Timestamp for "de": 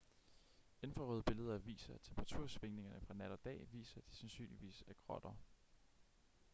4.11-4.15